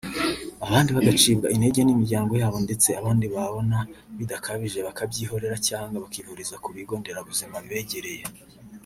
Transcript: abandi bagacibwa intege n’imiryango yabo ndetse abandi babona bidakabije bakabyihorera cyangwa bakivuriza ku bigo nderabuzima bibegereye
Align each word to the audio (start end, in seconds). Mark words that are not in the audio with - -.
abandi 0.65 0.89
bagacibwa 0.97 1.47
intege 1.55 1.79
n’imiryango 1.83 2.33
yabo 2.41 2.57
ndetse 2.65 2.89
abandi 2.99 3.25
babona 3.35 3.77
bidakabije 4.17 4.79
bakabyihorera 4.87 5.55
cyangwa 5.67 5.97
bakivuriza 6.03 6.55
ku 6.63 6.69
bigo 6.75 6.93
nderabuzima 6.99 7.55
bibegereye 7.63 8.23